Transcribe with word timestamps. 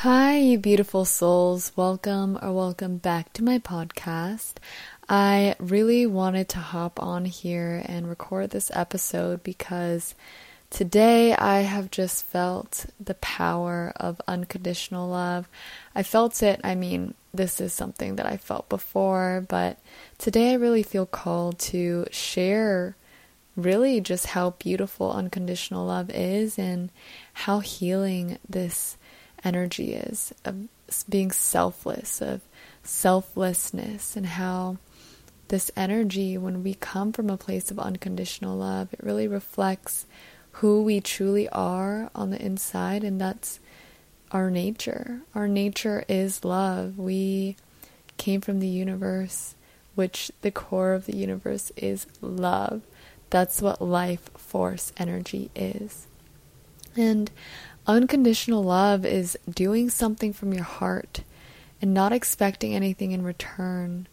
Hi, 0.00 0.36
you 0.36 0.58
beautiful 0.58 1.06
souls. 1.06 1.72
Welcome 1.74 2.38
or 2.42 2.52
welcome 2.52 2.98
back 2.98 3.32
to 3.32 3.42
my 3.42 3.58
podcast. 3.58 4.56
I 5.08 5.56
really 5.58 6.04
wanted 6.04 6.50
to 6.50 6.58
hop 6.58 7.02
on 7.02 7.24
here 7.24 7.82
and 7.86 8.06
record 8.06 8.50
this 8.50 8.70
episode 8.74 9.42
because 9.42 10.14
today 10.68 11.34
I 11.34 11.60
have 11.60 11.90
just 11.90 12.26
felt 12.26 12.84
the 13.00 13.14
power 13.14 13.94
of 13.96 14.20
unconditional 14.28 15.08
love. 15.08 15.48
I 15.94 16.02
felt 16.02 16.42
it, 16.42 16.60
I 16.62 16.74
mean, 16.74 17.14
this 17.32 17.58
is 17.58 17.72
something 17.72 18.16
that 18.16 18.26
I 18.26 18.36
felt 18.36 18.68
before, 18.68 19.46
but 19.48 19.78
today 20.18 20.50
I 20.50 20.56
really 20.56 20.82
feel 20.82 21.06
called 21.06 21.58
to 21.60 22.04
share 22.10 22.96
really 23.56 24.02
just 24.02 24.26
how 24.26 24.50
beautiful 24.58 25.10
unconditional 25.10 25.86
love 25.86 26.10
is 26.10 26.58
and 26.58 26.90
how 27.32 27.60
healing 27.60 28.38
this 28.46 28.98
energy 29.46 29.94
is 29.94 30.34
of 30.44 30.68
being 31.08 31.30
selfless, 31.30 32.20
of 32.20 32.40
selflessness, 32.82 34.16
and 34.16 34.26
how 34.26 34.76
this 35.48 35.70
energy, 35.76 36.36
when 36.36 36.64
we 36.64 36.74
come 36.74 37.12
from 37.12 37.30
a 37.30 37.36
place 37.36 37.70
of 37.70 37.78
unconditional 37.78 38.56
love, 38.56 38.92
it 38.92 39.02
really 39.02 39.28
reflects 39.28 40.04
who 40.52 40.82
we 40.82 41.00
truly 41.00 41.48
are 41.50 42.10
on 42.14 42.30
the 42.30 42.44
inside, 42.44 43.04
and 43.04 43.20
that's 43.20 43.60
our 44.32 44.50
nature. 44.50 45.20
Our 45.34 45.46
nature 45.46 46.04
is 46.08 46.44
love. 46.44 46.98
We 46.98 47.56
came 48.16 48.40
from 48.40 48.58
the 48.58 48.66
universe, 48.66 49.54
which 49.94 50.32
the 50.42 50.50
core 50.50 50.94
of 50.94 51.06
the 51.06 51.16
universe 51.16 51.70
is 51.76 52.06
love. 52.20 52.82
That's 53.30 53.62
what 53.62 53.80
life 53.80 54.30
force 54.36 54.92
energy 54.96 55.50
is. 55.54 56.06
And 56.96 57.30
unconditional 57.86 58.62
love 58.62 59.04
is 59.04 59.38
doing 59.48 59.90
something 59.90 60.32
from 60.32 60.52
your 60.52 60.64
heart 60.64 61.22
and 61.80 61.92
not 61.92 62.12
expecting 62.12 62.74
anything 62.74 63.12
in 63.12 63.22
return 63.22 64.06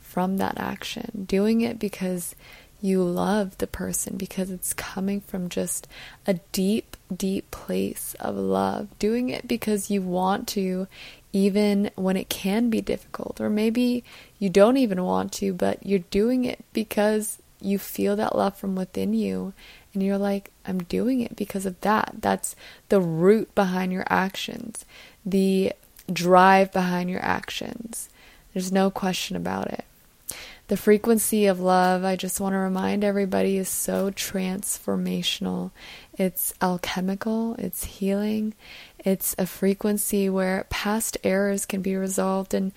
from 0.00 0.38
that 0.38 0.58
action. 0.58 1.26
Doing 1.28 1.60
it 1.60 1.78
because 1.78 2.34
you 2.80 3.02
love 3.02 3.58
the 3.58 3.66
person, 3.66 4.16
because 4.16 4.50
it's 4.50 4.72
coming 4.72 5.20
from 5.20 5.48
just 5.48 5.88
a 6.26 6.34
deep, 6.52 6.96
deep 7.14 7.50
place 7.50 8.14
of 8.20 8.36
love. 8.36 8.86
Doing 8.98 9.30
it 9.30 9.48
because 9.48 9.90
you 9.90 10.00
want 10.00 10.46
to, 10.48 10.86
even 11.32 11.90
when 11.96 12.16
it 12.16 12.28
can 12.28 12.70
be 12.70 12.80
difficult. 12.80 13.40
Or 13.40 13.50
maybe 13.50 14.04
you 14.38 14.48
don't 14.48 14.76
even 14.76 15.02
want 15.04 15.32
to, 15.34 15.52
but 15.52 15.84
you're 15.84 15.98
doing 15.98 16.44
it 16.44 16.64
because 16.72 17.38
you 17.60 17.78
feel 17.78 18.14
that 18.16 18.36
love 18.36 18.56
from 18.56 18.76
within 18.76 19.12
you 19.12 19.52
and 19.98 20.06
you're 20.06 20.16
like, 20.16 20.52
I'm 20.64 20.78
doing 20.84 21.22
it 21.22 21.34
because 21.34 21.66
of 21.66 21.80
that. 21.80 22.14
That's 22.20 22.54
the 22.88 23.00
root 23.00 23.52
behind 23.56 23.92
your 23.92 24.04
actions, 24.08 24.84
the 25.26 25.72
drive 26.12 26.72
behind 26.72 27.10
your 27.10 27.24
actions. 27.24 28.08
There's 28.54 28.70
no 28.70 28.92
question 28.92 29.34
about 29.34 29.72
it. 29.72 29.84
The 30.68 30.76
frequency 30.76 31.46
of 31.46 31.58
love, 31.58 32.04
I 32.04 32.14
just 32.14 32.38
want 32.38 32.52
to 32.52 32.58
remind 32.58 33.02
everybody, 33.02 33.56
is 33.56 33.68
so 33.68 34.12
transformational. 34.12 35.72
It's 36.16 36.54
alchemical, 36.62 37.56
it's 37.58 37.82
healing, 37.82 38.54
it's 39.04 39.34
a 39.36 39.46
frequency 39.46 40.30
where 40.30 40.64
past 40.70 41.18
errors 41.24 41.66
can 41.66 41.82
be 41.82 41.96
resolved 41.96 42.54
and 42.54 42.70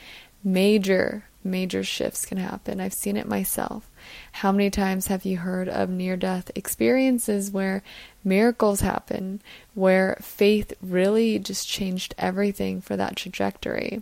major, 0.43 1.25
major 1.43 1.83
shifts 1.83 2.25
can 2.25 2.37
happen. 2.37 2.79
I've 2.79 2.93
seen 2.93 3.17
it 3.17 3.27
myself. 3.27 3.89
How 4.33 4.51
many 4.51 4.69
times 4.69 5.07
have 5.07 5.25
you 5.25 5.37
heard 5.37 5.69
of 5.69 5.89
near 5.89 6.17
death 6.17 6.51
experiences 6.55 7.51
where 7.51 7.83
miracles 8.23 8.81
happen, 8.81 9.41
where 9.73 10.17
faith 10.21 10.73
really 10.81 11.39
just 11.39 11.67
changed 11.67 12.15
everything 12.17 12.81
for 12.81 12.95
that 12.97 13.15
trajectory? 13.15 14.01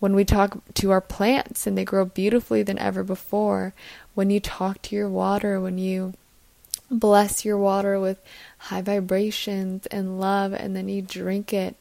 When 0.00 0.14
we 0.14 0.24
talk 0.24 0.58
to 0.74 0.90
our 0.90 1.00
plants 1.00 1.66
and 1.66 1.78
they 1.78 1.84
grow 1.84 2.04
beautifully 2.04 2.62
than 2.62 2.78
ever 2.78 3.02
before, 3.02 3.72
when 4.14 4.30
you 4.30 4.40
talk 4.40 4.82
to 4.82 4.96
your 4.96 5.08
water, 5.08 5.60
when 5.60 5.78
you 5.78 6.14
bless 6.90 7.44
your 7.44 7.58
water 7.58 7.98
with 7.98 8.20
high 8.58 8.82
vibrations 8.82 9.86
and 9.86 10.20
love, 10.20 10.52
and 10.52 10.76
then 10.76 10.88
you 10.88 11.02
drink 11.02 11.52
it, 11.52 11.76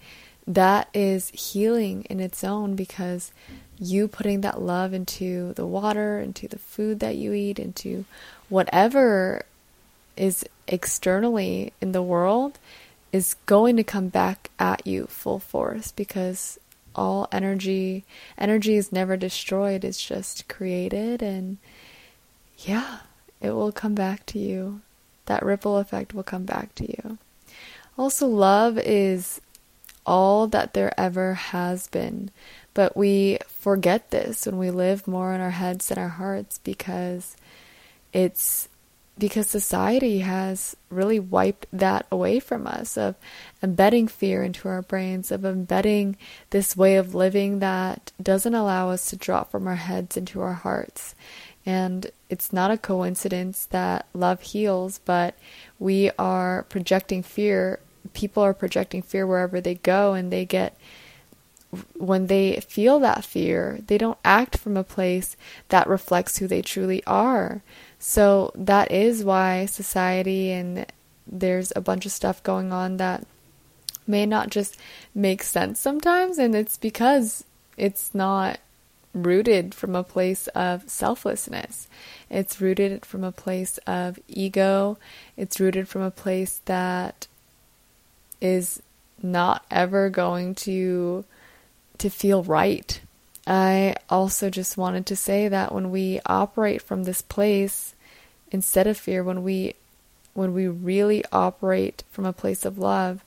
that 0.46 0.90
is 0.94 1.30
healing 1.30 2.04
in 2.09 2.20
its 2.20 2.44
own 2.44 2.76
because 2.76 3.31
you 3.80 4.08
putting 4.08 4.42
that 4.42 4.62
love 4.62 4.94
into 4.94 5.54
the 5.54 5.66
water, 5.66 6.20
into 6.20 6.48
the 6.48 6.59
food 6.59 7.00
that 7.00 7.16
you 7.16 7.34
eat, 7.34 7.59
into 7.59 8.06
whatever 8.50 9.44
is 10.16 10.46
externally 10.68 11.74
in 11.82 11.92
the 11.92 12.02
world 12.02 12.59
is 13.12 13.36
going 13.46 13.78
to 13.78 13.84
come 13.84 14.08
back 14.08 14.50
at 14.59 14.86
you 14.86 15.06
full 15.06 15.40
force 15.40 15.92
because 15.92 16.59
all 16.96 17.28
energy 17.32 18.03
energy 18.38 18.76
is 18.76 18.92
never 18.92 19.18
destroyed. 19.18 19.84
It's 19.84 20.03
just 20.03 20.48
created 20.48 21.22
and 21.22 21.58
yeah 22.59 23.00
it 23.42 23.52
will 23.52 23.72
come 23.72 23.96
back 23.96 24.26
to 24.28 24.40
you. 24.40 24.82
That 25.26 25.44
ripple 25.44 25.78
effect 25.78 26.14
will 26.14 26.24
come 26.24 26.44
back 26.44 26.76
to 26.76 26.86
you. 26.86 27.18
Also 27.98 28.28
love 28.28 28.78
is 28.78 29.42
all 30.06 30.47
that 30.47 30.74
there 30.74 30.97
ever 31.00 31.34
has 31.34 31.88
been. 31.88 32.30
But 32.74 32.97
we 32.97 33.40
forget 33.47 34.12
this 34.12 34.46
when 34.46 34.58
we 34.58 34.72
live 34.72 35.08
more 35.08 35.34
in 35.34 35.41
our 35.41 35.52
heads 35.52 35.88
than 35.88 35.97
our 35.97 36.09
hearts 36.09 36.59
because 36.59 37.36
it's 38.12 38.68
because 39.18 39.47
society 39.47 40.19
has 40.19 40.75
really 40.90 41.19
wiped 41.19 41.68
that 41.72 42.06
away 42.12 42.40
from 42.40 42.66
us 42.66 42.97
of 42.97 43.16
embedding 43.62 44.08
fear 44.08 44.44
into 44.44 44.68
our 44.68 44.81
brains 44.81 45.31
of 45.31 45.46
embedding 45.46 46.18
this 46.50 46.75
way 46.75 46.96
of 46.96 47.14
living 47.14 47.59
that 47.59 48.12
doesn't 48.22 48.56
allow 48.56 48.90
us 48.90 49.09
to 49.09 49.16
drop 49.16 49.52
from 49.52 49.68
our 49.68 49.75
heads 49.75 50.18
into 50.18 50.41
our 50.41 50.53
hearts. 50.53 51.14
And 51.64 52.09
it's 52.28 52.52
not 52.52 52.72
a 52.72 52.78
coincidence 52.78 53.68
that 53.68 54.08
love 54.14 54.41
heals 54.41 55.00
but 55.06 55.38
we 55.78 56.09
are 56.18 56.64
projecting 56.70 57.22
fear 57.22 57.80
people 58.13 58.44
are 58.44 58.53
projecting 58.53 59.01
fear 59.01 59.25
wherever 59.25 59.59
they 59.62 59.75
go 59.75 60.13
and 60.13 60.31
they 60.31 60.46
get 60.46 60.78
when 61.97 62.28
they 62.28 62.59
feel 62.59 63.00
that 63.00 63.25
fear, 63.25 63.79
they 63.88 63.97
don't 63.97 64.18
act 64.24 64.57
from 64.57 64.78
a 64.78 64.84
place 64.84 65.35
that 65.69 65.88
reflects 65.88 66.38
who 66.38 66.47
they 66.47 66.62
truly 66.62 67.03
are. 67.06 67.63
So 68.00 68.52
that 68.56 68.91
is 68.91 69.23
why 69.23 69.66
society 69.66 70.52
and 70.52 70.85
there's 71.25 71.73
a 71.75 71.81
bunch 71.81 72.06
of 72.06 72.12
stuff 72.12 72.44
going 72.44 72.72
on 72.72 72.97
that 72.97 73.25
may 74.06 74.25
not 74.25 74.50
just 74.50 74.78
make 75.16 75.41
sense 75.41 75.79
sometimes, 75.79 76.38
and 76.38 76.53
it's 76.53 76.78
because 76.78 77.46
it's 77.78 78.13
not 78.13 78.59
rooted 79.13 79.73
from 79.73 79.96
a 79.96 80.03
place 80.03 80.47
of 80.50 80.90
selflessness. 80.90 81.88
It's 82.29 82.59
rooted 82.59 83.06
from 83.06 83.23
a 83.23 83.31
place 83.31 83.78
of 83.88 84.19
ego. 84.28 84.97
It's 85.38 85.59
rooted 85.59 85.88
from 85.88 86.02
a 86.02 86.12
place 86.12 86.62
that 86.66 87.28
is 88.44 88.81
not 89.22 89.66
ever 89.72 90.09
going 90.09 90.54
to 90.54 91.26
to 91.98 92.09
feel 92.09 92.44
right. 92.44 93.00
I 93.48 93.96
also 94.09 94.50
just 94.50 94.78
wanted 94.78 95.06
to 95.08 95.16
say 95.16 95.48
that 95.48 95.74
when 95.74 95.90
we 95.90 96.20
operate 96.26 96.82
from 96.82 97.03
this 97.03 97.22
place 97.22 97.96
instead 98.52 98.86
of 98.86 98.98
fear, 98.98 99.24
when 99.24 99.44
we 99.44 99.76
when 100.34 100.53
we 100.53 100.68
really 100.68 101.24
operate 101.32 102.03
from 102.12 102.26
a 102.26 102.34
place 102.34 102.66
of 102.66 102.78
love, 102.78 103.24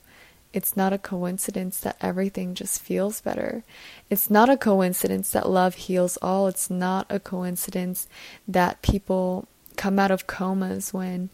it's 0.53 0.77
not 0.77 0.93
a 0.93 0.97
coincidence 0.97 1.79
that 1.79 1.97
everything 2.01 2.53
just 2.53 2.81
feels 2.81 3.21
better. 3.21 3.63
It's 4.09 4.29
not 4.29 4.49
a 4.49 4.57
coincidence 4.57 5.31
that 5.31 5.49
love 5.49 5.75
heals 5.75 6.17
all. 6.21 6.47
It's 6.47 6.69
not 6.69 7.05
a 7.09 7.19
coincidence 7.19 8.07
that 8.47 8.81
people 8.81 9.47
come 9.77 9.99
out 9.99 10.11
of 10.11 10.27
comas 10.27 10.93
when 10.93 11.29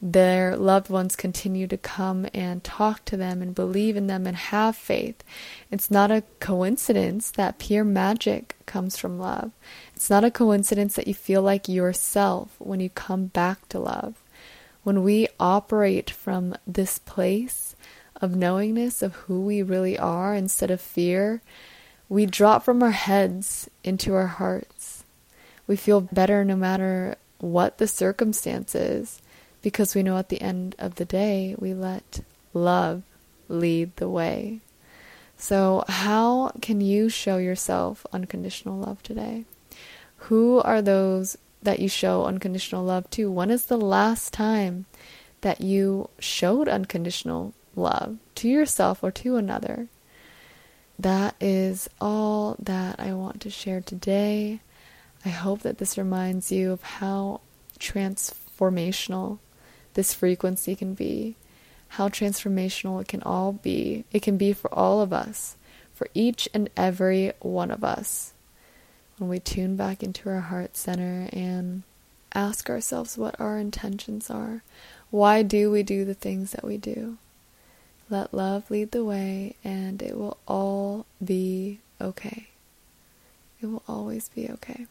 their 0.00 0.56
loved 0.56 0.88
ones 0.88 1.16
continue 1.16 1.66
to 1.66 1.76
come 1.76 2.26
and 2.32 2.62
talk 2.62 3.04
to 3.04 3.16
them 3.16 3.42
and 3.42 3.54
believe 3.54 3.96
in 3.96 4.06
them 4.06 4.26
and 4.26 4.36
have 4.36 4.76
faith. 4.76 5.24
It's 5.70 5.90
not 5.90 6.10
a 6.10 6.22
coincidence 6.38 7.30
that 7.32 7.58
pure 7.58 7.84
magic 7.84 8.56
comes 8.64 8.96
from 8.96 9.18
love. 9.18 9.50
It's 9.96 10.08
not 10.08 10.24
a 10.24 10.30
coincidence 10.30 10.94
that 10.94 11.08
you 11.08 11.14
feel 11.14 11.42
like 11.42 11.68
yourself 11.68 12.54
when 12.58 12.78
you 12.78 12.90
come 12.90 13.26
back 13.26 13.68
to 13.70 13.80
love. 13.80 14.14
When 14.84 15.02
we 15.02 15.26
operate 15.40 16.10
from 16.10 16.54
this 16.66 16.98
place 17.00 17.74
of 18.20 18.36
knowingness 18.36 19.02
of 19.02 19.14
who 19.14 19.40
we 19.40 19.62
really 19.62 19.98
are 19.98 20.34
instead 20.34 20.70
of 20.70 20.80
fear, 20.80 21.42
we 22.08 22.24
drop 22.24 22.64
from 22.64 22.82
our 22.82 22.92
heads 22.92 23.68
into 23.82 24.14
our 24.14 24.28
hearts. 24.28 25.04
We 25.66 25.76
feel 25.76 26.00
better 26.00 26.44
no 26.44 26.56
matter 26.56 27.16
what 27.40 27.78
the 27.78 27.88
circumstances 27.88 29.20
because 29.62 29.94
we 29.94 30.02
know 30.02 30.16
at 30.18 30.28
the 30.28 30.40
end 30.40 30.74
of 30.78 30.96
the 30.96 31.04
day 31.04 31.54
we 31.58 31.74
let 31.74 32.20
love 32.52 33.02
lead 33.48 33.96
the 33.96 34.08
way. 34.08 34.60
So, 35.36 35.84
how 35.88 36.50
can 36.60 36.80
you 36.80 37.08
show 37.08 37.36
yourself 37.36 38.04
unconditional 38.12 38.78
love 38.78 39.02
today? 39.02 39.44
Who 40.28 40.60
are 40.62 40.82
those 40.82 41.38
that 41.62 41.78
you 41.78 41.88
show 41.88 42.24
unconditional 42.24 42.84
love 42.84 43.08
to? 43.10 43.30
When 43.30 43.50
is 43.50 43.66
the 43.66 43.76
last 43.76 44.32
time 44.32 44.86
that 45.42 45.60
you 45.60 46.10
showed 46.18 46.68
unconditional 46.68 47.54
love 47.76 48.18
to 48.36 48.48
yourself 48.48 49.04
or 49.04 49.12
to 49.12 49.36
another? 49.36 49.88
that 50.98 51.36
is 51.40 51.88
all 52.00 52.56
that 52.58 52.98
I 52.98 53.12
want 53.12 53.40
to 53.42 53.50
share 53.50 53.80
today. 53.80 54.60
I 55.24 55.28
hope 55.28 55.60
that 55.60 55.78
this 55.78 55.96
reminds 55.96 56.50
you 56.50 56.72
of 56.72 56.82
how 56.82 57.40
transformational 57.78 59.38
this 59.98 60.14
frequency 60.14 60.76
can 60.76 60.94
be, 60.94 61.34
how 61.88 62.08
transformational 62.08 63.00
it 63.00 63.08
can 63.08 63.20
all 63.24 63.50
be. 63.50 64.04
It 64.12 64.22
can 64.22 64.36
be 64.36 64.52
for 64.52 64.72
all 64.72 65.00
of 65.00 65.12
us, 65.12 65.56
for 65.92 66.06
each 66.14 66.48
and 66.54 66.70
every 66.76 67.32
one 67.40 67.72
of 67.72 67.82
us. 67.82 68.32
When 69.16 69.28
we 69.28 69.40
tune 69.40 69.74
back 69.74 70.04
into 70.04 70.30
our 70.30 70.38
heart 70.38 70.76
center 70.76 71.28
and 71.32 71.82
ask 72.32 72.70
ourselves 72.70 73.18
what 73.18 73.40
our 73.40 73.58
intentions 73.58 74.30
are, 74.30 74.62
why 75.10 75.42
do 75.42 75.68
we 75.68 75.82
do 75.82 76.04
the 76.04 76.14
things 76.14 76.52
that 76.52 76.64
we 76.64 76.76
do? 76.76 77.18
Let 78.08 78.32
love 78.32 78.70
lead 78.70 78.92
the 78.92 79.04
way, 79.04 79.56
and 79.64 80.00
it 80.00 80.16
will 80.16 80.36
all 80.46 81.06
be 81.22 81.80
okay. 82.00 82.50
It 83.60 83.66
will 83.66 83.82
always 83.88 84.28
be 84.28 84.48
okay. 84.48 84.82
I'm 84.82 84.88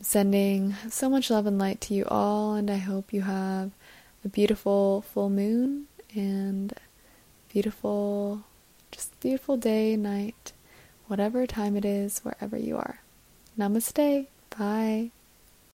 sending 0.00 0.74
so 0.88 1.08
much 1.08 1.30
love 1.30 1.46
and 1.46 1.58
light 1.58 1.80
to 1.82 1.94
you 1.94 2.04
all, 2.08 2.54
and 2.54 2.70
I 2.70 2.76
hope 2.76 3.12
you 3.12 3.22
have 3.22 3.70
a 4.24 4.28
beautiful 4.28 5.02
full 5.02 5.30
moon 5.30 5.86
and 6.14 6.72
beautiful, 7.52 8.44
just 8.90 9.18
beautiful 9.20 9.56
day, 9.56 9.96
night, 9.96 10.52
whatever 11.06 11.46
time 11.46 11.76
it 11.76 11.84
is, 11.84 12.20
wherever 12.20 12.56
you 12.56 12.76
are. 12.76 13.00
Namaste. 13.58 14.26
Bye. 14.58 15.10